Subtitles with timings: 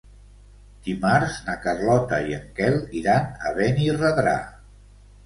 [0.85, 4.35] Dimarts na Carlota i en Quel iran a Benirredrà.